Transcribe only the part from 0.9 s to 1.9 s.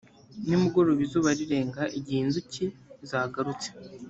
izuba rirenga